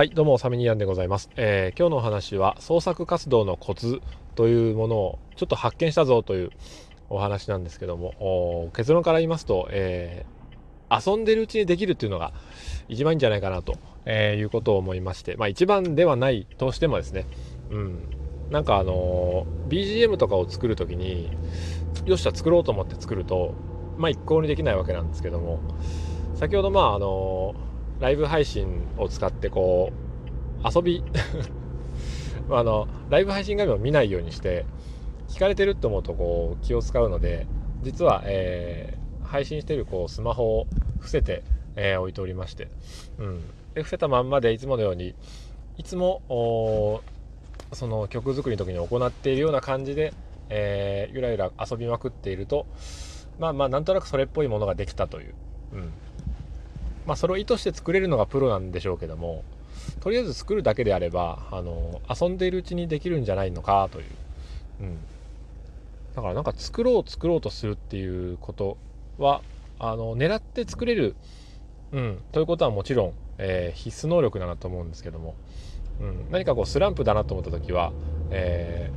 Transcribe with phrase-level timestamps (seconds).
[0.00, 4.00] はい、どうも、サミニアンでございます、えー、今日のお話は、創作活動のコツ
[4.34, 6.52] というものをちょっと発見したぞという
[7.10, 12.32] お話なんですけども、結論から言いますと、えー、遊んでるうちにできるっていうのが
[12.88, 13.74] 一番いいんじゃないかなと、
[14.06, 17.26] えー、いうことを思いまして、まあ一番ではないとしてもですね、
[17.68, 17.98] うん、
[18.50, 21.30] なんかあの BGM とかを作る時に、
[22.06, 23.52] よっしゃ、作ろうと思って作ると、
[23.98, 25.60] まあ一向にできないわけなんですけども、
[26.36, 27.54] 先ほどまああの
[28.00, 29.92] ライブ配信を使ってこ
[30.64, 31.04] う遊び
[32.50, 34.64] あのライブ配信画面を見ないようにして
[35.28, 37.46] 聞かれてると思うとこう気を使うので
[37.82, 40.66] 実は、えー、配信してるこうスマホを
[40.98, 41.42] 伏せて、
[41.76, 42.68] えー、置いておりまして、
[43.18, 43.40] うん、
[43.74, 45.14] で伏せたまんまでいつものように
[45.78, 46.22] いつも
[47.72, 50.12] その曲作りの時に行っているような感じで、
[50.48, 52.66] えー、ゆらゆら遊びまくっていると
[53.38, 55.34] まあまあなんとなくそれっぽいものができたという、
[55.72, 55.92] うん、
[57.06, 59.44] まあ、それを意図して作れるのがプロなんでしょうけども
[60.00, 64.06] とりあえず作るだけであればあの遊んでいるうちにできるんじゃないのかという、
[64.80, 64.98] うん、
[66.14, 68.76] だからなんか作ろう作ろうとするっていうこと
[69.18, 69.42] は
[69.78, 71.16] あの狙って作れる、
[71.92, 75.34] うん、ということはもちろん、えー、必須能力だなと思うんですけども、
[76.00, 77.92] うん、何かこうスランプだなと思った時は、
[78.30, 78.90] え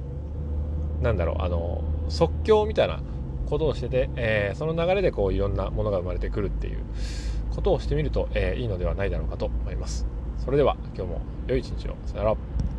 [1.00, 3.02] ー、なんだろうあの即興みたいな
[3.50, 6.80] ことをしてて、えー、その流れでこういろんなものが生まれてくるっていう。
[7.54, 10.06] ことをしてみると、えー、いいのではないだろうかと思います。
[10.44, 11.96] それでは今日も良い一日を。
[12.06, 12.72] さよなら。